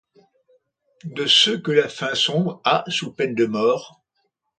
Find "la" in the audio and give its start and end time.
1.71-1.87